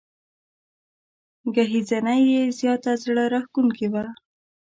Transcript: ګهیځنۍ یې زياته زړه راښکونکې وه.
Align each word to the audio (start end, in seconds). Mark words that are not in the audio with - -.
ګهیځنۍ 1.55 2.21
یې 2.31 2.41
زياته 2.59 2.91
زړه 3.03 3.23
راښکونکې 3.33 3.87
وه. 3.93 4.05